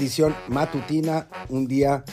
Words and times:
Edición 0.00 0.34
matutina, 0.48 1.28
un 1.50 1.66
día 1.68 2.04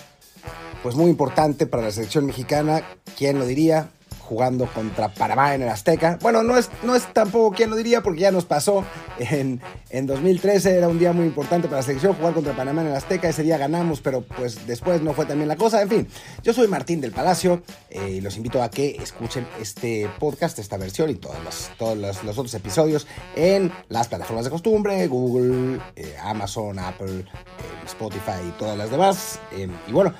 pues 0.84 0.96
muy 0.96 1.10
importante 1.10 1.68
para 1.68 1.84
la 1.84 1.92
selección 1.92 2.26
mexicana, 2.26 2.84
¿quién 3.18 3.40
lo 3.40 3.46
diría? 3.46 3.88
Jugando 4.28 4.66
contra 4.74 5.08
Panamá 5.08 5.56
en 5.56 5.62
el 5.62 5.70
Azteca. 5.70 6.20
Bueno, 6.22 6.44
no 6.44 6.58
es, 6.58 6.70
no 6.84 6.96
es 6.96 7.12
tampoco 7.14 7.56
quien 7.56 7.70
lo 7.70 7.76
diría 7.76 8.04
porque 8.04 8.22
ya 8.22 8.32
nos 8.32 8.46
pasó 8.46 8.84
en, 9.20 9.62
en 9.90 10.06
2013, 10.06 10.76
era 10.76 10.90
un 10.90 11.00
día 11.00 11.14
muy 11.14 11.26
importante 11.26 11.68
para 11.68 11.78
la 11.78 11.84
selección 11.84 12.14
jugar 12.14 12.34
contra 12.34 12.54
Panamá 12.54 12.82
en 12.82 12.88
el 12.88 12.96
Azteca, 12.96 13.30
ese 13.30 13.44
día 13.44 13.58
ganamos, 13.58 14.02
pero 14.02 14.22
pues 14.22 14.68
después 14.68 15.02
no 15.02 15.14
fue 15.14 15.26
también 15.26 15.48
la 15.48 15.56
cosa. 15.56 15.82
En 15.82 15.90
fin, 15.90 16.08
yo 16.44 16.54
soy 16.54 16.68
Martín 16.68 17.00
del 17.00 17.12
Palacio 17.12 17.64
eh, 17.90 18.16
y 18.18 18.22
los 18.22 18.36
invito 18.36 18.62
a 18.62 18.70
que 18.70 18.98
escuchen 19.02 19.48
este 19.62 20.10
podcast, 20.20 20.60
esta 20.60 20.78
versión 20.78 21.10
y 21.10 21.16
todos 21.16 21.42
los, 21.44 21.70
todos 21.78 21.98
los, 21.98 22.18
otros 22.38 22.54
episodios 22.54 23.08
en 23.36 23.72
las 23.88 24.10
plataformas 24.10 24.44
de 24.44 24.52
costumbre, 24.52 25.08
Google, 25.08 25.80
eh, 25.96 26.16
Amazon, 26.22 26.80
Apple, 26.80 27.20
eh, 27.20 27.26
Spotify 27.86 28.42
y 28.48 28.52
todas 28.60 28.78
las 28.78 28.92
demás. 28.92 29.40
y 29.88 29.92
bueno, 29.92 30.14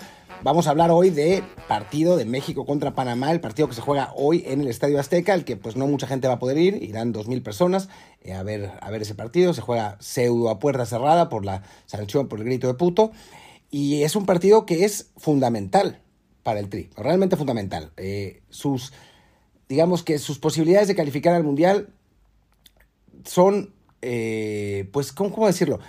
Vamos 0.44 0.68
a 0.68 0.70
hablar 0.70 0.92
hoy 0.92 1.10
de 1.10 1.44
partido 1.68 2.16
de 2.16 2.24
México 2.26 2.66
contra 2.66 2.94
Panamá, 2.94 3.32
el 3.32 3.42
partido 3.42 3.68
que 3.68 3.74
se 3.74 3.82
juega 3.82 4.14
hoy 4.16 4.44
en 4.46 4.62
el 4.62 4.68
Estadio 4.68 5.00
Azteca, 5.00 5.34
el 5.34 5.44
que 5.44 5.58
pues 5.58 5.76
no 5.76 5.88
mucha 5.88 6.06
gente 6.06 6.28
va 6.28 6.36
a 6.36 6.40
poder 6.40 6.58
ir, 6.60 6.82
irán 6.84 7.12
2.000 7.12 7.42
personas 7.42 7.90
eh, 8.22 8.34
a, 8.34 8.44
ver, 8.44 8.72
a 8.80 8.92
ver 8.92 9.02
ese 9.02 9.16
partido, 9.16 9.54
se 9.54 9.62
juega 9.62 9.98
pseudo 10.00 10.50
a 10.50 10.60
puerta 10.60 10.86
cerrada 10.86 11.28
por 11.28 11.44
la 11.44 11.64
sanción, 11.88 12.28
por 12.28 12.40
el 12.40 12.46
grito 12.46 12.68
de 12.68 12.76
puto, 12.76 13.12
y 13.72 14.04
es 14.04 14.16
un 14.16 14.26
partido 14.26 14.66
que 14.66 14.86
es 14.86 15.10
fundamental 15.18 16.02
para 16.44 16.60
el 16.60 16.70
Tri, 16.70 16.92
realmente 16.96 17.36
fundamental. 17.36 17.92
Eh, 17.98 18.42
sus, 18.50 18.94
digamos 19.68 20.04
que 20.04 20.20
sus 20.20 20.38
posibilidades 20.38 20.88
de 20.88 20.96
calificar 20.96 21.34
al 21.34 21.44
Mundial 21.44 21.90
son, 23.26 23.74
eh, 24.02 24.88
pues, 24.94 25.12
¿cómo 25.12 25.48
decirlo? 25.48 25.80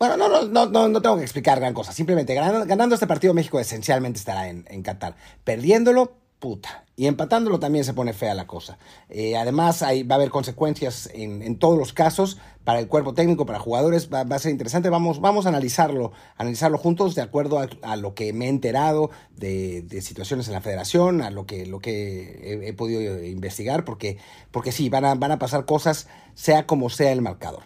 Bueno, 0.00 0.16
no, 0.16 0.44
no, 0.44 0.64
no, 0.64 0.88
no 0.88 1.02
tengo 1.02 1.18
que 1.18 1.24
explicar 1.24 1.60
gran 1.60 1.74
cosa. 1.74 1.92
Simplemente 1.92 2.32
ganando, 2.32 2.94
este 2.94 3.06
partido 3.06 3.34
México 3.34 3.60
esencialmente 3.60 4.18
estará 4.18 4.48
en, 4.48 4.82
Qatar. 4.82 5.14
Perdiéndolo, 5.44 6.16
puta. 6.38 6.86
Y 6.96 7.06
empatándolo 7.06 7.60
también 7.60 7.84
se 7.84 7.92
pone 7.92 8.14
fea 8.14 8.32
la 8.32 8.46
cosa. 8.46 8.78
Eh, 9.10 9.36
además, 9.36 9.82
ahí 9.82 10.02
va 10.02 10.14
a 10.14 10.16
haber 10.16 10.30
consecuencias 10.30 11.10
en, 11.12 11.58
todos 11.58 11.78
los 11.78 11.92
casos 11.92 12.38
para 12.64 12.78
el 12.78 12.88
cuerpo 12.88 13.12
técnico, 13.12 13.44
para 13.44 13.58
jugadores. 13.58 14.08
Va, 14.10 14.20
a 14.22 14.38
ser 14.38 14.52
interesante. 14.52 14.88
Vamos, 14.88 15.20
vamos 15.20 15.44
a 15.44 15.50
analizarlo, 15.50 16.12
analizarlo 16.38 16.78
juntos 16.78 17.14
de 17.14 17.20
acuerdo 17.20 17.58
a, 17.82 17.96
lo 17.96 18.14
que 18.14 18.32
me 18.32 18.46
he 18.46 18.48
enterado 18.48 19.10
de, 19.36 19.84
situaciones 20.00 20.48
en 20.48 20.54
la 20.54 20.62
federación, 20.62 21.20
a 21.20 21.30
lo 21.30 21.44
que, 21.44 21.66
lo 21.66 21.80
que 21.80 22.62
he, 22.66 22.72
podido 22.72 23.22
investigar, 23.22 23.84
porque, 23.84 24.16
porque 24.50 24.72
sí, 24.72 24.88
van 24.88 25.04
a, 25.04 25.14
van 25.14 25.32
a 25.32 25.38
pasar 25.38 25.66
cosas, 25.66 26.08
sea 26.32 26.66
como 26.66 26.88
sea 26.88 27.12
el 27.12 27.20
marcador. 27.20 27.64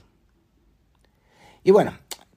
Y 1.67 1.71
bueno, 1.71 1.95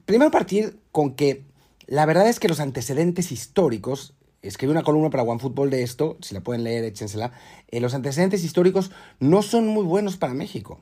Primero 0.08 0.32
partir 0.32 0.80
con 0.94 1.16
que 1.16 1.44
la 1.86 2.06
verdad 2.06 2.30
es 2.30 2.40
que 2.40 2.48
los 2.48 2.62
antecedentes 2.62 3.34
históricos, 3.34 4.14
escribí 4.42 4.72
una 4.72 4.84
columna 4.84 5.10
para 5.10 5.24
OneFootball 5.24 5.70
de 5.70 5.84
esto, 5.84 6.16
si 6.22 6.34
la 6.34 6.40
pueden 6.40 6.64
leer, 6.64 6.86
échensela, 6.86 7.34
eh, 7.68 7.82
los 7.82 7.94
antecedentes 7.94 8.42
históricos 8.46 8.90
no 9.20 9.42
son 9.42 9.68
muy 9.68 9.84
buenos 9.84 10.16
para 10.16 10.34
México. 10.34 10.80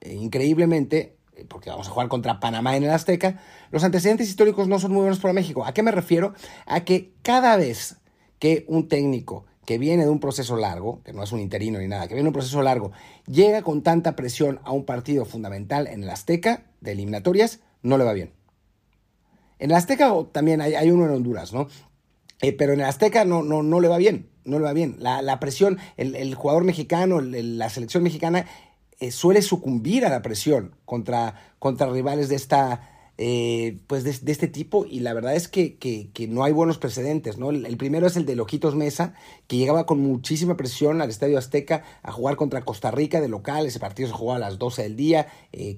Eh, 0.00 0.14
increíblemente, 0.14 1.18
eh, 1.36 1.44
porque 1.46 1.68
vamos 1.68 1.86
a 1.86 1.90
jugar 1.90 2.08
contra 2.08 2.40
Panamá 2.40 2.74
en 2.74 2.84
el 2.84 2.88
Azteca, 2.88 3.42
los 3.70 3.84
antecedentes 3.84 4.30
históricos 4.30 4.68
no 4.68 4.78
son 4.78 4.92
muy 4.92 5.02
buenos 5.02 5.18
para 5.18 5.34
México. 5.34 5.66
¿A 5.66 5.74
qué 5.74 5.82
me 5.82 5.90
refiero? 5.90 6.32
A 6.64 6.80
que 6.80 7.12
cada 7.20 7.58
vez 7.58 7.98
que 8.38 8.64
un 8.68 8.88
técnico 8.88 9.44
que 9.66 9.76
viene 9.76 10.04
de 10.04 10.10
un 10.10 10.18
proceso 10.18 10.56
largo, 10.56 11.02
que 11.04 11.12
no 11.12 11.22
es 11.22 11.32
un 11.32 11.40
interino 11.40 11.78
ni 11.78 11.88
nada, 11.88 12.08
que 12.08 12.14
viene 12.14 12.24
de 12.24 12.30
un 12.30 12.34
proceso 12.34 12.62
largo, 12.62 12.90
llega 13.26 13.60
con 13.60 13.82
tanta 13.82 14.16
presión 14.16 14.60
a 14.64 14.72
un 14.72 14.86
partido 14.86 15.26
fundamental 15.26 15.88
en 15.88 16.04
el 16.04 16.08
Azteca 16.08 16.64
de 16.80 16.92
eliminatorias, 16.92 17.60
no 17.82 17.98
le 17.98 18.04
va 18.04 18.14
bien. 18.14 18.32
En 19.62 19.70
el 19.70 19.76
Azteca 19.76 20.12
también 20.32 20.60
hay, 20.60 20.90
uno 20.90 21.04
en 21.04 21.12
Honduras, 21.12 21.52
¿no? 21.52 21.68
Eh, 22.40 22.50
pero 22.52 22.72
en 22.72 22.80
el 22.80 22.86
Azteca 22.86 23.24
no, 23.24 23.44
no, 23.44 23.62
no 23.62 23.78
le 23.78 23.86
va 23.86 23.96
bien, 23.96 24.28
no 24.44 24.58
le 24.58 24.64
va 24.64 24.72
bien. 24.72 24.96
La, 24.98 25.38
presión, 25.38 25.78
el, 25.96 26.34
jugador 26.34 26.64
mexicano, 26.64 27.20
la 27.20 27.70
selección 27.70 28.02
mexicana 28.02 28.44
eh, 28.98 29.12
suele 29.12 29.40
sucumbir 29.40 30.04
a 30.04 30.08
la 30.08 30.20
presión 30.20 30.74
contra, 30.84 31.54
contra 31.60 31.88
rivales 31.88 32.28
de 32.28 32.34
esta, 32.34 33.12
eh, 33.18 33.78
pues 33.86 34.02
de, 34.02 34.32
este 34.32 34.48
tipo 34.48 34.84
y 34.84 34.98
la 34.98 35.14
verdad 35.14 35.36
es 35.36 35.46
que, 35.46 36.10
no 36.28 36.42
hay 36.42 36.52
buenos 36.52 36.78
precedentes, 36.78 37.38
¿no? 37.38 37.50
El, 37.50 37.76
primero 37.76 38.08
es 38.08 38.16
el 38.16 38.26
de 38.26 38.34
Lojitos 38.34 38.74
Mesa, 38.74 39.14
que 39.46 39.58
llegaba 39.58 39.86
con 39.86 40.00
muchísima 40.00 40.56
presión 40.56 41.00
al 41.00 41.10
Estadio 41.10 41.38
Azteca 41.38 41.84
a 42.02 42.10
jugar 42.10 42.34
contra 42.34 42.64
Costa 42.64 42.90
Rica 42.90 43.20
de 43.20 43.28
local, 43.28 43.66
ese 43.66 43.78
partido 43.78 44.08
se 44.08 44.14
jugaba 44.14 44.38
a 44.38 44.50
las 44.50 44.58
12 44.58 44.82
del 44.82 44.96
día, 44.96 45.28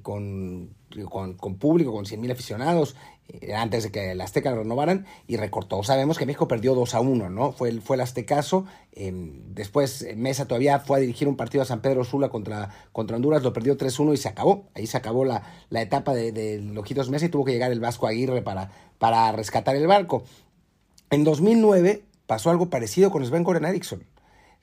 con, 0.01 0.71
con, 1.09 1.37
público, 1.57 1.93
con 1.93 2.05
100.000 2.05 2.33
aficionados, 2.33 2.97
eh, 3.29 3.55
antes 3.55 3.85
de 3.85 3.91
que 3.91 4.13
el 4.13 4.21
Azteca 4.21 4.51
lo 4.51 4.59
renovaran 4.59 5.07
y 5.27 5.37
recortó. 5.37 5.83
Sabemos 5.83 6.19
que 6.19 6.27
México 6.27 6.49
perdió 6.49 6.75
2 6.75 6.95
a 6.95 7.01
1, 7.01 7.31
¿no? 7.31 7.53
Fue 7.53 7.69
el, 7.69 7.83
fue 7.83 7.97
el 7.97 8.03
Aztecaso. 8.03 8.67
Em, 8.93 9.55
después 9.55 10.03
eh, 10.03 10.15
Mesa 10.17 10.47
todavía 10.47 10.79
fue 10.81 10.99
a 10.99 11.01
dirigir 11.01 11.29
un 11.29 11.37
partido 11.37 11.63
a 11.63 11.65
San 11.65 11.81
Pedro 11.81 12.05
Sula 12.05 12.29
contra, 12.29 12.71
contra 12.93 13.17
Honduras, 13.17 13.43
lo 13.43 13.53
perdió 13.53 13.77
3-1 13.77 14.15
y 14.15 14.17
se 14.17 14.29
acabó. 14.29 14.69
Ahí 14.75 14.87
se 14.87 14.97
acabó 14.97 15.25
la, 15.25 15.43
la 15.71 15.83
etapa 15.83 16.15
de, 16.15 16.33
de 16.33 16.61
Lojitos 16.61 17.11
Mesa 17.11 17.27
y 17.27 17.31
tuvo 17.31 17.45
que 17.45 17.53
llegar 17.53 17.73
el 17.73 17.81
Vasco 17.81 18.07
Aguirre 18.07 18.43
para, 18.43 18.71
para 18.99 19.33
rescatar 19.33 19.77
el 19.77 19.87
barco. 19.87 20.25
En 21.11 21.25
2009 21.25 22.05
pasó 22.27 22.51
algo 22.51 22.71
parecido 22.71 23.11
con 23.11 23.25
Sven 23.25 23.45
Goran 23.45 23.65
Eriksson. 23.65 24.05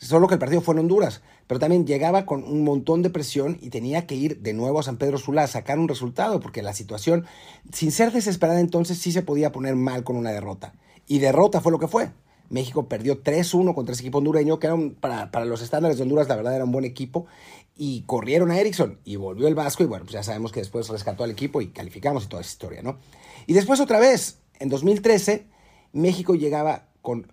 Solo 0.01 0.27
que 0.27 0.33
el 0.33 0.39
partido 0.39 0.61
fue 0.61 0.73
en 0.73 0.79
Honduras, 0.79 1.21
pero 1.45 1.59
también 1.59 1.85
llegaba 1.85 2.25
con 2.25 2.43
un 2.43 2.63
montón 2.63 3.03
de 3.03 3.11
presión 3.11 3.59
y 3.61 3.69
tenía 3.69 4.07
que 4.07 4.15
ir 4.15 4.41
de 4.41 4.51
nuevo 4.51 4.79
a 4.79 4.83
San 4.83 4.97
Pedro 4.97 5.19
Sula 5.19 5.43
a 5.43 5.47
sacar 5.47 5.77
un 5.77 5.87
resultado, 5.87 6.39
porque 6.39 6.63
la 6.63 6.73
situación, 6.73 7.27
sin 7.71 7.91
ser 7.91 8.11
desesperada 8.11 8.59
entonces, 8.59 8.97
sí 8.97 9.11
se 9.11 9.21
podía 9.21 9.51
poner 9.51 9.75
mal 9.75 10.03
con 10.03 10.15
una 10.15 10.31
derrota. 10.31 10.73
Y 11.05 11.19
derrota 11.19 11.61
fue 11.61 11.71
lo 11.71 11.77
que 11.77 11.87
fue. 11.87 12.09
México 12.49 12.87
perdió 12.89 13.21
3-1 13.21 13.75
contra 13.75 13.93
ese 13.93 14.01
equipo 14.01 14.17
hondureño, 14.17 14.57
que 14.57 14.67
eran, 14.67 14.89
para, 14.91 15.29
para, 15.29 15.45
los 15.45 15.61
estándares 15.61 15.97
de 15.97 16.03
Honduras, 16.03 16.27
la 16.27 16.35
verdad 16.35 16.55
era 16.55 16.65
un 16.65 16.71
buen 16.71 16.83
equipo. 16.83 17.27
Y 17.75 18.01
corrieron 18.07 18.49
a 18.49 18.59
Erickson 18.59 18.97
y 19.05 19.17
volvió 19.17 19.47
el 19.47 19.53
Vasco. 19.53 19.83
Y 19.83 19.85
bueno, 19.85 20.05
pues 20.05 20.13
ya 20.13 20.23
sabemos 20.23 20.51
que 20.51 20.61
después 20.61 20.89
rescató 20.89 21.23
al 21.23 21.29
equipo 21.29 21.61
y 21.61 21.67
calificamos 21.67 22.25
y 22.25 22.27
toda 22.27 22.41
esa 22.41 22.51
historia, 22.51 22.81
¿no? 22.81 22.97
Y 23.45 23.53
después 23.53 23.79
otra 23.79 23.99
vez, 23.99 24.39
en 24.59 24.69
2013, 24.69 25.45
México 25.93 26.33
llegaba 26.33 26.87
con 27.03 27.31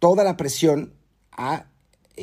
toda 0.00 0.24
la 0.24 0.36
presión 0.36 0.94
a 1.30 1.69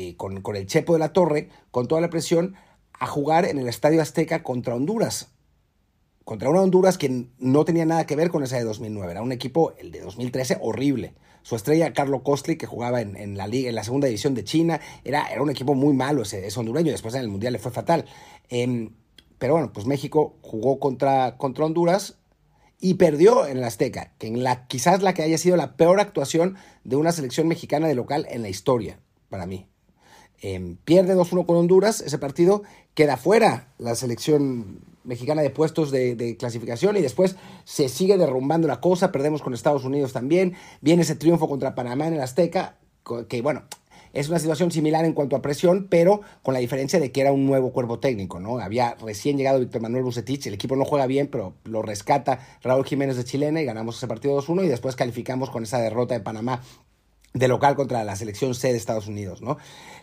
eh, 0.00 0.14
con, 0.14 0.40
el 0.54 0.66
Chepo 0.68 0.92
de 0.92 1.00
la 1.00 1.12
Torre, 1.12 1.48
con 1.72 1.88
toda 1.88 2.00
la 2.00 2.08
presión, 2.08 2.54
a 3.00 3.08
jugar 3.08 3.44
en 3.46 3.58
el 3.58 3.66
Estadio 3.66 4.00
Azteca 4.00 4.44
contra 4.44 4.76
Honduras. 4.76 5.30
Contra 6.22 6.50
una 6.50 6.60
Honduras 6.60 6.98
que 6.98 7.26
no 7.40 7.64
tenía 7.64 7.84
nada 7.84 8.06
que 8.06 8.14
ver 8.14 8.30
con 8.30 8.44
esa 8.44 8.58
de 8.58 8.62
2009. 8.62 9.10
Era 9.10 9.22
un 9.22 9.32
equipo, 9.32 9.72
el 9.76 9.90
de 9.90 10.00
2013, 10.02 10.58
horrible. 10.60 11.14
Su 11.42 11.56
estrella, 11.56 11.92
Carlo 11.94 12.22
Costly, 12.22 12.56
que 12.56 12.66
jugaba 12.66 13.00
en, 13.00 13.36
la 13.36 13.48
liga, 13.48 13.70
en 13.70 13.74
la 13.74 13.82
segunda 13.82 14.06
división 14.06 14.34
de 14.34 14.44
China, 14.44 14.80
era, 15.02 15.26
era 15.32 15.42
un 15.42 15.50
equipo 15.50 15.74
muy 15.74 15.94
malo 15.94 16.22
ese, 16.22 16.46
ese 16.46 16.60
hondureño. 16.60 16.92
Después 16.92 17.16
en 17.16 17.22
el 17.22 17.28
Mundial 17.28 17.54
le 17.54 17.58
fue 17.58 17.72
fatal. 17.72 18.04
Em, 18.50 18.90
pero 19.38 19.54
bueno, 19.54 19.72
pues 19.72 19.84
México 19.84 20.36
jugó 20.42 20.78
contra, 20.78 21.36
contra 21.38 21.64
Honduras 21.64 22.18
y 22.80 22.94
perdió 22.94 23.48
en 23.48 23.56
el 23.56 23.64
Azteca, 23.64 24.12
que 24.18 24.30
la, 24.30 24.68
quizás 24.68 25.02
la 25.02 25.12
que 25.12 25.22
haya 25.22 25.38
sido 25.38 25.56
la 25.56 25.76
peor 25.76 25.98
actuación 25.98 26.56
de 26.84 26.94
una 26.94 27.10
selección 27.10 27.48
mexicana 27.48 27.88
de 27.88 27.96
local 27.96 28.28
en 28.30 28.42
la 28.42 28.48
historia, 28.48 29.00
para 29.28 29.44
mí. 29.44 29.66
Em, 30.40 30.76
pierde 30.84 31.14
2-1 31.14 31.46
con 31.46 31.56
Honduras, 31.56 32.00
ese 32.00 32.18
partido 32.18 32.62
queda 32.94 33.16
fuera. 33.16 33.72
La 33.78 33.94
selección 33.94 34.80
mexicana 35.04 35.42
de 35.42 35.50
puestos 35.50 35.90
de, 35.90 36.36
clasificación 36.38 36.96
y 36.96 37.00
después 37.00 37.36
se 37.64 37.88
sigue 37.88 38.18
derrumbando 38.18 38.68
la 38.68 38.80
cosa, 38.80 39.10
perdemos 39.10 39.42
con 39.42 39.54
Estados 39.54 39.84
Unidos 39.84 40.12
también, 40.12 40.54
viene 40.80 41.02
ese 41.02 41.14
triunfo 41.14 41.48
contra 41.48 41.74
Panamá 41.74 42.06
en 42.06 42.14
el 42.14 42.20
Azteca, 42.20 42.76
que 43.28 43.40
bueno, 43.40 43.62
es 44.12 44.28
una 44.28 44.38
situación 44.38 44.70
similar 44.70 45.04
en 45.04 45.14
cuanto 45.14 45.36
a 45.36 45.42
presión, 45.42 45.86
pero 45.88 46.20
con 46.42 46.54
la 46.54 46.60
diferencia 46.60 47.00
de 47.00 47.10
que 47.10 47.22
era 47.22 47.32
un 47.32 47.46
nuevo 47.46 47.72
cuerpo 47.72 47.98
técnico, 47.98 48.38
¿no? 48.38 48.58
Había 48.58 48.94
recién 48.96 49.38
llegado 49.38 49.60
Víctor 49.60 49.80
Manuel 49.80 50.04
Bucetich, 50.04 50.46
el 50.46 50.54
equipo 50.54 50.76
no 50.76 50.84
juega 50.84 51.06
bien, 51.06 51.28
pero 51.28 51.54
lo 51.64 51.82
rescata 51.82 52.40
Raúl 52.62 52.84
Jiménez 52.84 53.16
de 53.16 53.24
Chilena 53.24 53.62
y 53.62 53.64
ganamos 53.64 53.96
ese 53.96 54.08
partido 54.08 54.40
2-1 54.40 54.64
y 54.64 54.68
después 54.68 54.96
calificamos 54.96 55.50
con 55.50 55.62
esa 55.62 55.78
derrota 55.78 56.14
de 56.14 56.20
Panamá 56.20 56.62
de 57.34 57.48
local 57.48 57.76
contra 57.76 58.04
la 58.04 58.16
selección 58.16 58.54
C 58.54 58.72
de 58.72 58.78
Estados 58.78 59.06
Unidos, 59.06 59.42
¿no? 59.42 59.58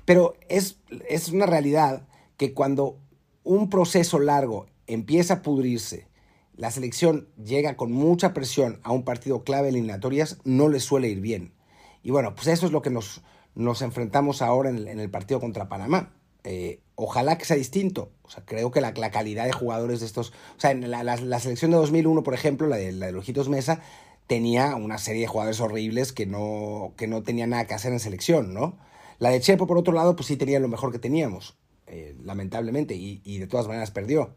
Pero 0.05 0.35
es, 0.49 0.77
es 1.09 1.29
una 1.29 1.45
realidad 1.45 2.07
que 2.37 2.53
cuando 2.53 2.97
un 3.43 3.69
proceso 3.69 4.19
largo 4.19 4.67
empieza 4.87 5.35
a 5.35 5.41
pudrirse, 5.41 6.07
la 6.55 6.71
selección 6.71 7.27
llega 7.43 7.75
con 7.75 7.91
mucha 7.91 8.33
presión 8.33 8.79
a 8.83 8.91
un 8.91 9.03
partido 9.03 9.43
clave 9.43 9.69
eliminatorias, 9.69 10.37
no 10.43 10.69
le 10.69 10.79
suele 10.79 11.09
ir 11.09 11.19
bien. 11.19 11.53
Y 12.01 12.11
bueno, 12.11 12.35
pues 12.35 12.47
eso 12.47 12.65
es 12.65 12.71
lo 12.71 12.81
que 12.81 12.89
nos, 12.89 13.21
nos 13.55 13.81
enfrentamos 13.81 14.41
ahora 14.41 14.69
en 14.69 14.87
el, 14.87 15.09
partido 15.09 15.39
contra 15.39 15.67
Panamá. 15.67 16.13
Eh, 16.43 16.81
ojalá 16.93 17.37
que 17.37 17.45
sea 17.45 17.57
distinto. 17.57 18.11
O 18.21 18.29
sea, 18.29 18.45
creo 18.45 18.71
que 18.71 18.79
la, 18.79 18.93
calidad 18.93 19.45
de 19.45 19.51
jugadores 19.51 19.99
de 19.99 20.05
estos. 20.05 20.29
O 20.55 20.59
sea, 20.59 20.71
en 20.71 20.89
la, 20.89 21.03
la, 21.03 21.39
selección 21.39 21.71
de 21.71 21.77
2001, 21.77 22.23
por 22.23 22.33
ejemplo, 22.33 22.67
la 22.67 22.77
de, 22.77 22.91
la 22.91 23.07
de 23.11 23.49
Mesa, 23.49 23.81
tenía 24.27 24.75
una 24.75 24.97
serie 24.97 25.21
de 25.21 25.27
jugadores 25.27 25.59
horribles 25.59 26.11
que 26.11 26.25
no, 26.25 26.93
que 26.97 27.07
no 27.07 27.23
tenía 27.23 27.47
nada 27.47 27.65
que 27.65 27.73
hacer 27.73 27.93
en 27.93 27.99
selección, 27.99 28.53
¿no? 28.53 28.77
La 29.19 29.29
de 29.29 29.39
Chepo, 29.39 29.67
por 29.67 29.77
otro 29.77 29.93
lado, 29.93 30.15
pues 30.15 30.27
sí 30.27 30.37
tenía 30.37 30.59
lo 30.59 30.67
mejor 30.67 30.91
que 30.91 30.99
teníamos, 30.99 31.55
eh, 31.87 32.15
lamentablemente, 32.23 32.95
y, 32.95 33.37
de 33.37 33.47
todas 33.47 33.67
maneras 33.67 33.91
perdió. 33.91 34.33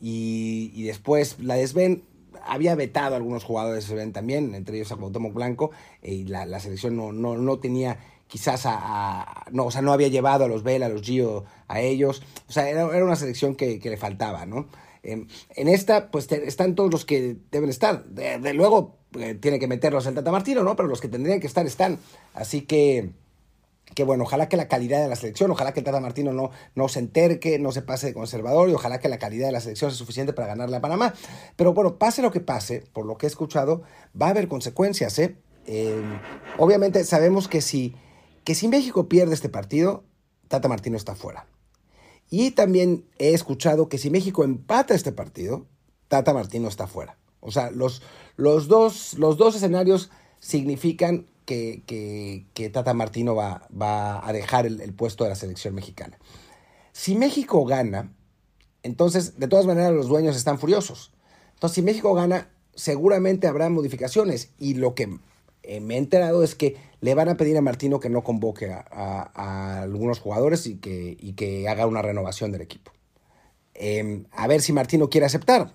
Y, 0.00 0.82
después 0.84 1.38
la 1.40 1.54
de 1.54 1.66
Sven, 1.66 2.04
había 2.46 2.74
vetado 2.74 3.14
a 3.14 3.16
algunos 3.16 3.44
jugadores 3.44 3.84
se 3.84 3.94
ven 3.94 4.12
también, 4.12 4.54
entre 4.54 4.76
ellos 4.76 4.92
a 4.92 4.96
Cuauhtémoc 4.96 5.34
Blanco, 5.34 5.70
y 6.02 6.24
la, 6.24 6.46
la 6.46 6.60
selección 6.60 6.96
no, 6.96 7.12
no, 7.12 7.36
no 7.36 7.58
tenía 7.58 7.98
quizás 8.26 8.62
a, 8.64 9.44
no, 9.52 9.66
o 9.66 9.70
sea, 9.70 9.82
no 9.82 9.92
había 9.92 10.08
llevado 10.08 10.44
a 10.44 10.48
los 10.48 10.62
Vela, 10.62 10.86
a 10.86 10.88
los 10.88 11.02
Gio, 11.02 11.44
a 11.68 11.80
ellos, 11.80 12.22
o 12.48 12.52
sea, 12.52 12.68
era, 12.68 12.82
era 12.94 13.04
una 13.04 13.16
selección 13.16 13.54
que, 13.54 13.78
que, 13.78 13.90
le 13.90 13.96
faltaba, 13.96 14.46
¿no? 14.46 14.66
Eh, 15.04 15.26
en 15.56 15.68
esta, 15.68 16.10
pues 16.10 16.30
están 16.32 16.74
todos 16.74 16.90
los 16.90 17.04
que 17.04 17.36
deben 17.52 17.70
estar, 17.70 18.04
de, 18.04 18.38
de 18.38 18.54
luego 18.54 18.96
eh, 19.18 19.34
tiene 19.34 19.58
que 19.58 19.68
meterlos 19.68 20.06
el 20.06 20.14
Tata 20.14 20.32
Martino, 20.32 20.62
¿no? 20.62 20.74
Pero 20.74 20.88
los 20.88 21.00
que 21.00 21.08
tendrían 21.08 21.40
que 21.40 21.46
estar 21.46 21.66
están, 21.66 21.98
así 22.34 22.62
que 22.62 23.12
que 23.94 24.04
bueno, 24.04 24.24
ojalá 24.24 24.48
que 24.48 24.56
la 24.56 24.68
calidad 24.68 25.02
de 25.02 25.08
la 25.08 25.16
selección, 25.16 25.50
ojalá 25.50 25.72
que 25.72 25.80
el 25.80 25.84
Tata 25.84 26.00
Martino 26.00 26.32
no, 26.32 26.50
no 26.74 26.88
se 26.88 26.98
enterque, 26.98 27.58
no 27.58 27.70
se 27.72 27.82
pase 27.82 28.08
de 28.08 28.14
conservador 28.14 28.68
y 28.68 28.74
ojalá 28.74 28.98
que 28.98 29.08
la 29.08 29.18
calidad 29.18 29.46
de 29.46 29.52
la 29.52 29.60
selección 29.60 29.90
sea 29.90 29.98
suficiente 29.98 30.32
para 30.32 30.48
ganarle 30.48 30.76
a 30.76 30.80
Panamá. 30.80 31.14
Pero 31.56 31.74
bueno, 31.74 31.96
pase 31.96 32.22
lo 32.22 32.30
que 32.30 32.40
pase, 32.40 32.84
por 32.92 33.06
lo 33.06 33.16
que 33.16 33.26
he 33.26 33.28
escuchado, 33.28 33.82
va 34.20 34.26
a 34.26 34.30
haber 34.30 34.48
consecuencias. 34.48 35.18
¿eh? 35.18 35.36
Eh, 35.66 36.02
obviamente 36.58 37.04
sabemos 37.04 37.46
que 37.46 37.60
si, 37.60 37.94
que 38.42 38.54
si 38.54 38.68
México 38.68 39.08
pierde 39.08 39.34
este 39.34 39.48
partido, 39.48 40.04
Tata 40.48 40.68
Martino 40.68 40.96
está 40.96 41.14
fuera. 41.14 41.46
Y 42.30 42.52
también 42.52 43.04
he 43.18 43.34
escuchado 43.34 43.88
que 43.88 43.98
si 43.98 44.10
México 44.10 44.44
empata 44.44 44.94
este 44.94 45.12
partido, 45.12 45.66
Tata 46.08 46.32
Martino 46.34 46.68
está 46.68 46.86
fuera. 46.86 47.16
O 47.40 47.50
sea, 47.50 47.70
los, 47.70 48.02
los, 48.36 48.68
dos, 48.68 49.14
los 49.14 49.36
dos 49.36 49.54
escenarios 49.54 50.10
significan 50.40 51.26
que, 51.44 51.82
que, 52.54 52.70
Tata 52.70 52.94
Martino 52.94 53.34
va, 53.34 53.68
va 53.70 54.26
a 54.26 54.32
dejar 54.32 54.66
el, 54.66 54.80
el, 54.80 54.94
puesto 54.94 55.24
de 55.24 55.30
la 55.30 55.36
selección 55.36 55.74
mexicana. 55.74 56.18
Si 56.92 57.16
México 57.16 57.64
gana, 57.64 58.12
entonces 58.82 59.38
de 59.38 59.48
todas 59.48 59.66
maneras 59.66 59.92
los 59.92 60.08
dueños 60.08 60.36
están 60.36 60.58
furiosos. 60.58 61.12
Entonces 61.54 61.74
si 61.74 61.82
México 61.82 62.14
gana, 62.14 62.50
seguramente 62.74 63.46
habrá 63.46 63.68
modificaciones 63.68 64.50
y 64.58 64.74
lo 64.74 64.94
que 64.94 65.18
eh, 65.66 65.80
me 65.80 65.94
he 65.94 65.98
enterado 65.98 66.42
es 66.42 66.54
que 66.54 66.76
le 67.00 67.14
van 67.14 67.28
a 67.28 67.36
pedir 67.36 67.56
a 67.56 67.62
Martino 67.62 68.00
que 68.00 68.10
no 68.10 68.22
convoque 68.22 68.70
a, 68.72 69.80
algunos 69.82 70.20
jugadores 70.20 70.66
y 70.66 70.76
que, 70.76 71.16
y 71.18 71.32
que, 71.32 71.68
haga 71.68 71.86
una 71.86 72.02
renovación 72.02 72.52
del 72.52 72.60
equipo. 72.60 72.92
Eh, 73.74 74.24
a 74.32 74.46
ver 74.46 74.60
si 74.60 74.72
Martino 74.72 75.08
quiere 75.08 75.26
aceptar, 75.26 75.74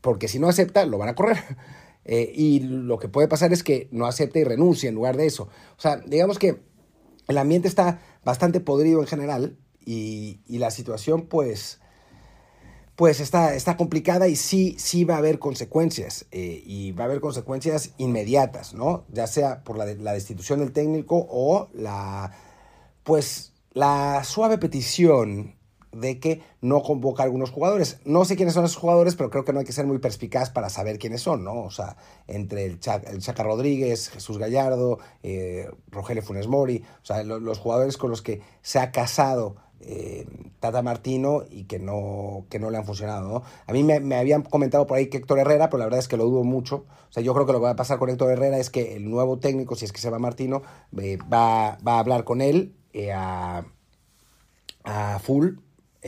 porque 0.00 0.28
si 0.28 0.38
no 0.38 0.48
acepta, 0.48 0.86
lo 0.86 0.98
van 0.98 1.08
a 1.08 1.14
correr. 1.14 1.38
Eh, 2.08 2.32
y 2.36 2.60
lo 2.60 3.00
que 3.00 3.08
puede 3.08 3.26
pasar 3.26 3.52
es 3.52 3.64
que 3.64 3.88
no 3.90 4.06
acepte 4.06 4.38
y 4.38 4.44
renuncie 4.44 4.88
en 4.88 4.94
lugar 4.94 5.16
de 5.16 5.26
eso. 5.26 5.48
O 5.76 5.80
sea, 5.80 5.96
digamos 5.96 6.38
que 6.38 6.62
el 7.26 7.36
ambiente 7.36 7.66
está 7.66 8.00
bastante 8.24 8.60
podrido 8.60 9.00
en 9.00 9.08
general 9.08 9.56
y 9.84 10.38
la 10.46 10.70
situación 10.70 11.22
pues, 11.22 11.80
pues 12.96 13.20
está, 13.20 13.54
está, 13.54 13.76
complicada 13.76 14.26
y 14.26 14.36
sí, 14.36 14.74
sí 14.78 15.04
va 15.04 15.16
a 15.16 15.18
haber 15.18 15.38
consecuencias 15.38 16.26
eh, 16.32 16.62
y 16.64 16.92
va 16.92 17.04
a 17.04 17.06
haber 17.06 17.20
consecuencias 17.20 17.92
inmediatas, 17.98 18.72
¿no? 18.72 19.04
Ya 19.12 19.26
sea 19.26 19.62
por 19.62 19.76
la, 19.76 19.84
la 19.84 20.14
destitución 20.14 20.60
del 20.60 20.72
técnico 20.72 21.26
o 21.30 21.68
la, 21.74 22.32
pues, 23.04 23.52
la 23.74 24.24
suave 24.24 24.56
petición 24.56 25.55
de 26.00 26.20
que 26.20 26.42
no 26.60 26.82
convoca 26.82 27.22
a 27.22 27.26
algunos 27.26 27.50
jugadores. 27.50 28.00
No 28.04 28.24
sé 28.24 28.36
quiénes 28.36 28.54
son 28.54 28.64
esos 28.64 28.76
jugadores, 28.76 29.14
pero 29.14 29.30
creo 29.30 29.44
que 29.44 29.52
no 29.52 29.60
hay 29.60 29.64
que 29.66 29.72
ser 29.72 29.86
muy 29.86 29.98
perspicaz 29.98 30.50
para 30.50 30.68
saber 30.68 30.98
quiénes 30.98 31.22
son, 31.22 31.44
¿no? 31.44 31.62
O 31.62 31.70
sea, 31.70 31.96
entre 32.26 32.66
el 32.66 32.80
Chaca, 32.80 33.42
Rodríguez, 33.42 34.08
Jesús 34.08 34.38
Gallardo, 34.38 34.98
eh, 35.22 35.70
Rogelio 35.90 36.22
Funes 36.22 36.48
Mori, 36.48 36.84
o 37.02 37.04
sea, 37.04 37.22
lo, 37.22 37.40
los 37.40 37.58
jugadores 37.58 37.96
con 37.96 38.10
los 38.10 38.22
que 38.22 38.42
se 38.62 38.78
ha 38.78 38.92
casado 38.92 39.56
eh, 39.80 40.26
Tata 40.58 40.82
Martino 40.82 41.42
y 41.50 41.64
que 41.64 41.78
no, 41.78 42.46
que 42.48 42.58
no 42.58 42.70
le 42.70 42.78
han 42.78 42.86
funcionado, 42.86 43.28
¿no? 43.28 43.42
A 43.66 43.72
mí 43.72 43.82
me, 43.82 44.00
me, 44.00 44.16
habían 44.16 44.42
comentado 44.42 44.86
por 44.86 44.96
ahí 44.96 45.08
que 45.08 45.18
Héctor 45.18 45.38
Herrera, 45.38 45.68
pero 45.68 45.78
la 45.78 45.84
verdad 45.84 46.00
es 46.00 46.08
que 46.08 46.16
lo 46.16 46.24
dudo 46.24 46.44
mucho. 46.44 46.86
O 47.08 47.12
sea, 47.12 47.22
yo 47.22 47.34
creo 47.34 47.46
que 47.46 47.52
lo 47.52 47.58
que 47.58 47.64
va 47.64 47.70
a 47.70 47.76
pasar 47.76 47.98
con 47.98 48.08
Héctor 48.08 48.32
Herrera 48.32 48.58
es 48.58 48.70
que 48.70 48.96
el 48.96 49.08
nuevo 49.08 49.38
técnico, 49.38 49.76
si 49.76 49.84
es 49.84 49.92
que 49.92 50.00
se 50.00 50.10
va 50.10 50.18
Martino, 50.18 50.62
eh, 50.98 51.18
va, 51.32 51.78
va 51.86 51.96
a 51.96 51.98
hablar 51.98 52.24
con 52.24 52.40
él 52.40 52.74
a, 53.14 53.64
a 54.84 55.18
full 55.18 55.56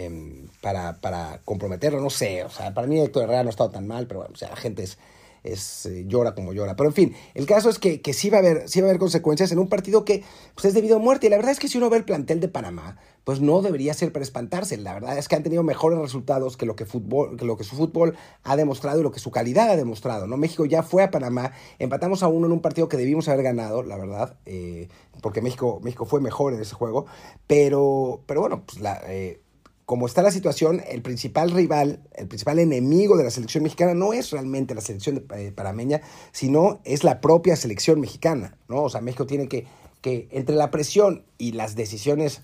eh, 0.06 0.46
para, 0.60 1.00
para, 1.00 1.40
comprometerlo, 1.44 2.00
no 2.00 2.10
sé, 2.10 2.44
o 2.44 2.50
sea, 2.50 2.74
para 2.74 2.86
mí 2.86 3.00
Héctor 3.00 3.24
Herrera 3.24 3.42
no 3.42 3.48
ha 3.48 3.50
estado 3.50 3.70
tan 3.70 3.86
mal, 3.86 4.06
pero 4.06 4.20
bueno, 4.20 4.34
o 4.34 4.36
sea, 4.36 4.50
la 4.50 4.56
gente 4.56 4.82
es, 4.82 4.98
es 5.44 5.86
eh, 5.86 6.04
llora 6.06 6.34
como 6.34 6.52
llora. 6.52 6.76
Pero 6.76 6.88
en 6.88 6.94
fin, 6.94 7.16
el 7.34 7.46
caso 7.46 7.70
es 7.70 7.78
que, 7.78 8.00
que, 8.00 8.12
sí, 8.12 8.30
va 8.30 8.38
a 8.38 8.40
haber, 8.40 8.68
sí 8.68 8.80
va 8.80 8.86
a 8.86 8.90
haber 8.90 8.98
consecuencias 8.98 9.52
en 9.52 9.58
un 9.58 9.68
partido 9.68 10.04
que 10.04 10.24
pues, 10.54 10.66
es 10.66 10.74
debido 10.74 10.96
a 10.96 10.98
muerte. 10.98 11.26
Y 11.26 11.30
la 11.30 11.36
verdad 11.36 11.52
es 11.52 11.58
que 11.58 11.68
si 11.68 11.78
uno 11.78 11.90
ve 11.90 11.98
el 11.98 12.04
plantel 12.04 12.40
de 12.40 12.48
Panamá, 12.48 12.98
pues 13.24 13.40
no 13.40 13.60
debería 13.60 13.94
ser 13.94 14.12
para 14.12 14.22
espantarse. 14.22 14.76
La 14.76 14.94
verdad 14.94 15.18
es 15.18 15.28
que 15.28 15.36
han 15.36 15.42
tenido 15.42 15.62
mejores 15.62 15.98
resultados 15.98 16.56
que 16.56 16.66
lo 16.66 16.76
que, 16.76 16.86
fútbol, 16.86 17.36
que 17.36 17.44
lo 17.44 17.56
que 17.56 17.64
su 17.64 17.76
fútbol 17.76 18.16
ha 18.42 18.56
demostrado 18.56 19.00
y 19.00 19.02
lo 19.02 19.12
que 19.12 19.20
su 19.20 19.30
calidad 19.30 19.70
ha 19.70 19.76
demostrado. 19.76 20.26
¿no? 20.26 20.36
México 20.36 20.64
ya 20.64 20.82
fue 20.82 21.02
a 21.02 21.10
Panamá, 21.10 21.52
empatamos 21.78 22.22
a 22.22 22.28
uno 22.28 22.46
en 22.46 22.52
un 22.52 22.60
partido 22.60 22.88
que 22.88 22.96
debimos 22.96 23.28
haber 23.28 23.44
ganado, 23.44 23.82
la 23.82 23.96
verdad, 23.96 24.36
eh, 24.46 24.88
porque 25.20 25.42
México, 25.42 25.80
México 25.82 26.06
fue 26.06 26.20
mejor 26.20 26.54
en 26.54 26.60
ese 26.60 26.74
juego. 26.74 27.06
Pero, 27.46 28.22
pero 28.26 28.40
bueno, 28.40 28.62
pues 28.66 28.80
la... 28.80 29.00
Eh, 29.06 29.40
como 29.88 30.04
está 30.04 30.20
la 30.20 30.30
situación, 30.30 30.82
el 30.86 31.00
principal 31.00 31.50
rival, 31.50 32.02
el 32.14 32.28
principal 32.28 32.58
enemigo 32.58 33.16
de 33.16 33.24
la 33.24 33.30
selección 33.30 33.62
mexicana 33.62 33.94
no 33.94 34.12
es 34.12 34.32
realmente 34.32 34.74
la 34.74 34.82
selección 34.82 35.14
de, 35.14 35.46
eh, 35.46 35.50
parameña, 35.50 36.02
sino 36.30 36.82
es 36.84 37.04
la 37.04 37.22
propia 37.22 37.56
selección 37.56 37.98
mexicana, 37.98 38.58
¿no? 38.68 38.82
O 38.82 38.90
sea, 38.90 39.00
México 39.00 39.26
tiene 39.26 39.48
que, 39.48 39.66
que 40.02 40.28
entre 40.30 40.56
la 40.56 40.70
presión 40.70 41.24
y 41.38 41.52
las 41.52 41.74
decisiones, 41.74 42.42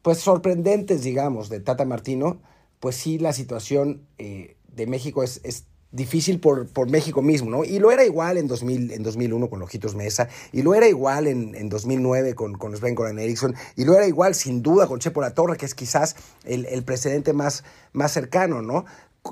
pues 0.00 0.20
sorprendentes, 0.20 1.02
digamos, 1.02 1.50
de 1.50 1.60
Tata 1.60 1.84
Martino, 1.84 2.40
pues 2.80 2.96
sí, 2.96 3.18
la 3.18 3.34
situación 3.34 4.06
eh, 4.16 4.56
de 4.66 4.86
México 4.86 5.22
es, 5.22 5.42
es 5.44 5.66
difícil 5.94 6.40
por, 6.40 6.68
por, 6.68 6.90
México 6.90 7.22
mismo, 7.22 7.50
¿no? 7.50 7.64
Y 7.64 7.78
lo 7.78 7.90
era 7.90 8.04
igual 8.04 8.36
en, 8.36 8.46
2000, 8.46 8.92
en 8.92 9.02
2001 9.02 9.48
con 9.48 9.62
Ojitos 9.62 9.94
Mesa, 9.94 10.28
y 10.52 10.62
lo 10.62 10.74
era 10.74 10.88
igual 10.88 11.26
en, 11.26 11.54
en 11.54 11.68
2009 11.68 12.34
con, 12.34 12.54
con 12.54 12.76
Sven 12.76 12.94
Goran 12.94 13.18
Eriksson, 13.18 13.54
y 13.76 13.84
lo 13.84 13.94
era 13.94 14.06
igual 14.06 14.34
sin 14.34 14.62
duda 14.62 14.86
con 14.86 14.98
Chepo 14.98 15.20
La 15.20 15.34
Torre, 15.34 15.56
que 15.56 15.66
es 15.66 15.74
quizás 15.74 16.16
el, 16.44 16.66
el 16.66 16.84
precedente 16.84 17.32
más, 17.32 17.64
más 17.92 18.12
cercano, 18.12 18.60
¿no? 18.60 18.84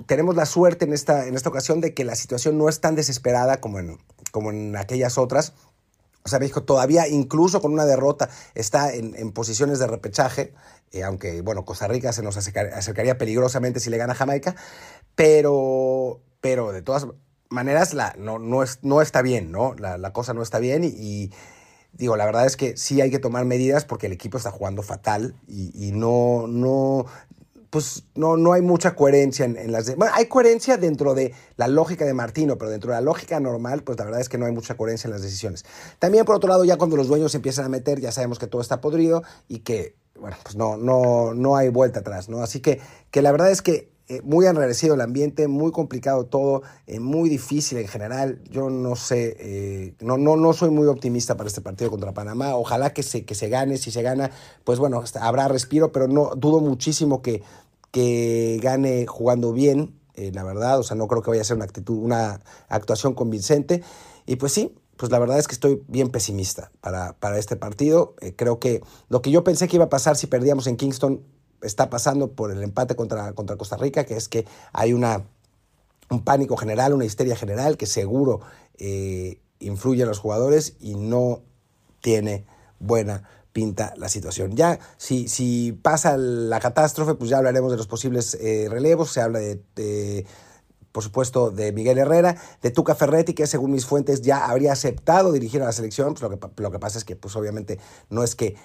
Tenemos 0.06 0.36
la 0.36 0.46
suerte 0.46 0.84
en 0.84 0.92
esta, 0.92 1.26
en 1.26 1.34
esta 1.34 1.48
ocasión 1.48 1.80
de 1.80 1.92
que 1.94 2.04
la 2.04 2.14
situación 2.14 2.56
no 2.56 2.68
es 2.68 2.80
tan 2.80 2.94
desesperada 2.94 3.60
como 3.60 3.78
en, 3.78 3.98
como 4.30 4.50
en 4.50 4.76
aquellas 4.76 5.18
otras. 5.18 5.52
O 6.24 6.28
sea, 6.28 6.38
México 6.38 6.62
todavía, 6.62 7.08
incluso 7.08 7.60
con 7.60 7.72
una 7.72 7.84
derrota, 7.84 8.30
está 8.54 8.94
en, 8.94 9.16
en 9.16 9.32
posiciones 9.32 9.80
de 9.80 9.88
repechaje, 9.88 10.54
eh, 10.92 11.02
aunque, 11.02 11.40
bueno, 11.40 11.64
Costa 11.64 11.88
Rica 11.88 12.12
se 12.12 12.22
nos 12.22 12.36
acercaría, 12.36 13.16
peligrosamente 13.16 13.80
si 13.80 13.88
le 13.88 13.96
gana 13.96 14.14
Jamaica, 14.14 14.54
pero, 15.14 16.20
pero 16.42 16.72
de 16.72 16.82
todas 16.82 17.06
maneras 17.48 17.94
la, 17.94 18.14
no, 18.18 18.38
no, 18.38 18.62
es, 18.62 18.80
no 18.82 19.00
está 19.00 19.22
bien, 19.22 19.52
¿no? 19.52 19.74
La, 19.78 20.12
cosa 20.12 20.34
no 20.34 20.42
está 20.42 20.58
bien 20.58 20.84
y, 20.84 21.30
digo, 21.92 22.16
la 22.16 22.26
verdad 22.26 22.44
es 22.44 22.58
que 22.58 22.76
sí 22.76 23.00
hay 23.00 23.10
que 23.10 23.18
tomar 23.18 23.46
medidas 23.46 23.86
porque 23.86 24.08
el 24.08 24.12
equipo 24.12 24.36
está 24.36 24.50
jugando 24.50 24.82
fatal 24.82 25.34
y, 25.46 25.92
no, 25.92 26.46
no, 26.48 27.06
pues 27.70 28.04
no, 28.16 28.36
no 28.36 28.52
hay 28.52 28.60
mucha 28.60 28.96
coherencia 28.96 29.44
en, 29.44 29.70
las... 29.70 29.86
De, 29.86 29.94
bueno, 29.94 30.12
hay 30.16 30.26
coherencia 30.26 30.76
dentro 30.78 31.14
de 31.14 31.32
la 31.56 31.68
lógica 31.68 32.04
de 32.04 32.12
Martino, 32.12 32.58
pero 32.58 32.70
dentro 32.72 32.90
de 32.90 32.96
la 32.96 33.02
lógica 33.02 33.38
normal, 33.38 33.84
pues 33.84 33.96
la 33.98 34.04
verdad 34.04 34.20
es 34.20 34.28
que 34.28 34.36
no 34.36 34.46
hay 34.46 34.52
mucha 34.52 34.76
coherencia 34.76 35.06
en 35.06 35.12
las 35.12 35.22
decisiones. 35.22 35.64
También, 36.00 36.24
por 36.24 36.34
otro 36.34 36.48
lado, 36.48 36.64
ya 36.64 36.76
cuando 36.76 36.96
los 36.96 37.06
dueños 37.06 37.34
empiezan 37.36 37.66
a 37.66 37.68
meter, 37.68 38.00
ya 38.00 38.10
sabemos 38.10 38.40
que 38.40 38.48
todo 38.48 38.60
está 38.60 38.80
podrido 38.80 39.22
y 39.46 39.60
que, 39.60 39.94
bueno, 40.18 40.36
pues 40.42 40.56
no, 40.56 40.76
no, 40.76 41.34
no 41.34 41.56
hay 41.56 41.68
vuelta 41.68 42.00
atrás, 42.00 42.28
¿no? 42.28 42.42
Así 42.42 42.60
que, 42.60 42.80
que 43.12 43.22
la 43.22 43.30
verdad 43.30 43.52
es 43.52 43.62
que 43.62 43.91
eh, 44.12 44.20
muy 44.24 44.44
enrarecido 44.44 44.94
el 44.94 45.00
ambiente, 45.00 45.48
muy 45.48 45.72
complicado 45.72 46.26
todo, 46.26 46.60
eh, 46.86 47.00
muy 47.00 47.30
difícil 47.30 47.78
en 47.78 47.88
general. 47.88 48.42
Yo 48.50 48.68
no 48.68 48.94
sé, 48.94 49.38
eh, 49.40 49.94
no, 50.00 50.18
no, 50.18 50.36
no 50.36 50.52
soy 50.52 50.68
muy 50.68 50.86
optimista 50.86 51.38
para 51.38 51.48
este 51.48 51.62
partido 51.62 51.88
contra 51.88 52.12
Panamá. 52.12 52.54
Ojalá 52.56 52.92
que 52.92 53.02
se, 53.02 53.24
que 53.24 53.34
se 53.34 53.48
gane, 53.48 53.78
si 53.78 53.90
se 53.90 54.02
gana, 54.02 54.30
pues 54.64 54.78
bueno, 54.78 55.02
habrá 55.18 55.48
respiro, 55.48 55.92
pero 55.92 56.08
no 56.08 56.32
dudo 56.36 56.60
muchísimo 56.60 57.22
que, 57.22 57.42
que 57.90 58.60
gane 58.62 59.06
jugando 59.06 59.54
bien, 59.54 59.98
la 60.14 60.44
verdad. 60.44 60.78
O 60.78 60.82
sea, 60.82 60.94
no 60.94 61.08
creo 61.08 61.22
que 61.22 61.30
vaya 61.30 61.40
a 61.40 61.46
ser 61.46 61.56
una 61.56 61.64
actitud, 61.64 61.96
una 61.96 62.40
actuación 62.68 63.14
convincente. 63.14 63.82
Y 64.26 64.36
pues 64.36 64.52
sí, 64.52 64.74
pues 64.98 65.10
la 65.10 65.20
verdad 65.20 65.38
es 65.38 65.48
que 65.48 65.54
estoy 65.54 65.82
bien 65.88 66.10
pesimista 66.10 66.70
para, 66.82 67.14
para 67.14 67.38
este 67.38 67.56
partido. 67.56 68.14
Creo 68.36 68.58
que 68.58 68.82
lo 69.08 69.22
que 69.22 69.30
yo 69.30 69.42
pensé 69.42 69.68
que 69.68 69.76
iba 69.76 69.86
a 69.86 69.88
pasar 69.88 70.16
si 70.18 70.26
perdíamos 70.26 70.66
en 70.66 70.76
Kingston 70.76 71.22
está 71.62 71.90
pasando 71.90 72.32
por 72.32 72.50
el 72.50 72.62
empate 72.62 72.96
contra, 72.96 73.32
contra 73.32 73.56
Costa 73.56 73.76
Rica, 73.76 74.04
que 74.04 74.16
es 74.16 74.28
que 74.28 74.46
hay 74.72 74.92
una, 74.92 75.24
un 76.10 76.24
pánico 76.24 76.56
general, 76.56 76.92
una 76.92 77.04
histeria 77.04 77.36
general 77.36 77.76
que 77.76 77.86
seguro 77.86 78.40
eh, 78.78 79.40
influye 79.60 80.02
en 80.02 80.08
los 80.08 80.18
jugadores 80.18 80.74
y 80.80 80.94
no 80.94 81.42
tiene 82.00 82.44
buena 82.78 83.28
pinta 83.52 83.94
la 83.96 84.08
situación. 84.08 84.56
Ya, 84.56 84.78
si, 84.96 85.28
si 85.28 85.72
pasa 85.72 86.16
la 86.16 86.58
catástrofe, 86.60 87.14
pues 87.14 87.30
ya 87.30 87.38
hablaremos 87.38 87.70
de 87.70 87.76
los 87.76 87.86
posibles 87.86 88.34
eh, 88.40 88.66
relevos, 88.68 89.12
se 89.12 89.20
habla 89.20 89.38
de, 89.38 90.26
por 90.90 91.02
supuesto, 91.02 91.50
de 91.50 91.72
Miguel 91.72 91.98
Herrera, 91.98 92.36
de 92.60 92.70
Tuca 92.70 92.94
Ferretti, 92.94 93.34
que 93.34 93.46
según 93.46 93.72
mis 93.72 93.86
fuentes 93.86 94.22
ya 94.22 94.46
habría 94.46 94.72
aceptado 94.72 95.32
dirigir 95.32 95.62
a 95.62 95.66
la 95.66 95.72
selección. 95.72 96.14
Pues 96.14 96.22
lo, 96.22 96.30
que, 96.30 96.62
lo 96.62 96.70
que 96.70 96.78
pasa 96.78 96.98
es 96.98 97.04
que, 97.04 97.14
pues 97.14 97.36
obviamente, 97.36 97.78
no 98.10 98.22
es 98.22 98.34
que 98.34 98.56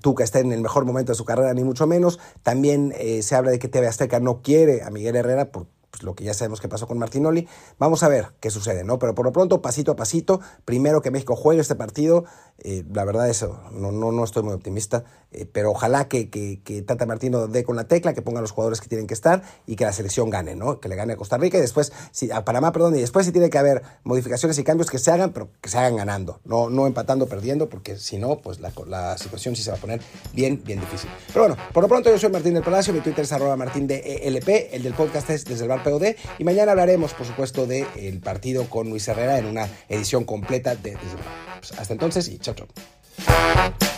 Tuca 0.00 0.24
está 0.24 0.40
en 0.40 0.52
el 0.52 0.60
mejor 0.60 0.84
momento 0.84 1.12
de 1.12 1.16
su 1.16 1.24
carrera, 1.24 1.52
ni 1.54 1.64
mucho 1.64 1.86
menos. 1.86 2.18
También 2.42 2.94
eh, 2.96 3.22
se 3.22 3.34
habla 3.34 3.50
de 3.50 3.58
que 3.58 3.68
TV 3.68 3.86
Azteca 3.86 4.20
no 4.20 4.42
quiere 4.42 4.82
a 4.82 4.90
Miguel 4.90 5.16
Herrera 5.16 5.50
por, 5.50 5.66
pues, 5.94 6.02
lo 6.02 6.16
que 6.16 6.24
ya 6.24 6.34
sabemos 6.34 6.60
que 6.60 6.68
pasó 6.68 6.88
con 6.88 6.98
Martinoli. 6.98 7.46
Vamos 7.78 8.02
a 8.02 8.08
ver 8.08 8.32
qué 8.40 8.50
sucede, 8.50 8.82
¿no? 8.82 8.98
Pero 8.98 9.14
por 9.14 9.24
lo 9.24 9.32
pronto, 9.32 9.62
pasito 9.62 9.92
a 9.92 9.96
pasito, 9.96 10.40
primero 10.64 11.00
que 11.02 11.12
México 11.12 11.36
juegue 11.36 11.60
este 11.60 11.76
partido, 11.76 12.24
eh, 12.58 12.84
la 12.92 13.04
verdad 13.04 13.28
eso, 13.28 13.60
no, 13.70 13.92
no, 13.92 14.10
no 14.10 14.24
estoy 14.24 14.42
muy 14.42 14.54
optimista, 14.54 15.04
eh, 15.30 15.46
pero 15.50 15.70
ojalá 15.70 16.08
que, 16.08 16.30
que, 16.30 16.60
que, 16.64 16.82
Tata 16.82 17.06
Martino 17.06 17.46
dé 17.46 17.62
con 17.62 17.76
la 17.76 17.84
tecla, 17.84 18.12
que 18.12 18.22
ponga 18.22 18.40
los 18.40 18.50
jugadores 18.50 18.80
que 18.80 18.88
tienen 18.88 19.06
que 19.06 19.14
estar 19.14 19.42
y 19.66 19.76
que 19.76 19.84
la 19.84 19.92
selección 19.92 20.30
gane, 20.30 20.56
¿no? 20.56 20.80
Que 20.80 20.88
le 20.88 20.96
gane 20.96 21.12
a 21.12 21.16
Costa 21.16 21.36
Rica 21.36 21.58
y 21.58 21.60
después, 21.60 21.92
si, 22.10 22.32
a 22.32 22.44
Panamá, 22.44 22.72
perdón, 22.72 22.96
y 22.96 23.00
después 23.00 23.26
si 23.26 23.30
tiene 23.30 23.48
que 23.48 23.58
haber 23.58 23.82
modificaciones 24.02 24.58
y 24.58 24.64
cambios 24.64 24.90
que 24.90 24.98
se 24.98 25.12
hagan, 25.12 25.32
pero 25.32 25.48
que 25.60 25.68
se 25.68 25.78
hagan 25.78 25.94
ganando, 25.94 26.40
no, 26.44 26.70
no 26.70 26.88
empatando, 26.88 27.28
perdiendo, 27.28 27.68
porque 27.68 27.96
si 27.96 28.18
no, 28.18 28.38
pues 28.38 28.58
la, 28.58 28.72
la 28.88 29.16
situación 29.16 29.54
sí 29.54 29.62
se 29.62 29.70
va 29.70 29.76
a 29.76 29.80
poner 29.80 30.00
bien, 30.32 30.60
bien 30.64 30.80
difícil. 30.80 31.08
Pero 31.28 31.46
bueno, 31.46 31.56
por 31.72 31.84
lo 31.84 31.88
pronto 31.88 32.10
yo 32.10 32.18
soy 32.18 32.30
Martín 32.30 32.54
del 32.54 32.64
Palacio, 32.64 32.92
mi 32.92 33.00
Twitter 33.00 33.24
es 33.24 33.32
arroba 33.32 33.56
martín 33.56 33.86
de 33.86 34.00
ELP, 34.24 34.72
el 34.72 34.82
del 34.82 34.94
podcast 34.94 35.30
es 35.30 35.44
desde 35.44 35.62
el 35.62 35.68
bar 35.68 35.83
POD, 35.84 36.16
y 36.38 36.44
mañana 36.44 36.72
hablaremos, 36.72 37.14
por 37.14 37.26
supuesto, 37.26 37.66
del 37.66 38.18
partido 38.18 38.68
con 38.68 38.90
Luis 38.90 39.06
Herrera 39.06 39.38
en 39.38 39.46
una 39.46 39.68
edición 39.88 40.24
completa 40.24 40.74
de 40.74 40.90
Desde. 40.90 41.18
Pues 41.60 41.78
hasta 41.78 41.92
entonces 41.92 42.26
y 42.26 42.38
chao, 42.38 42.54
chao. 42.54 43.93